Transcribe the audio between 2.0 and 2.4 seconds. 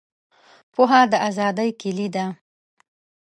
ده.